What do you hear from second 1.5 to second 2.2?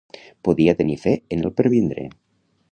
pervindre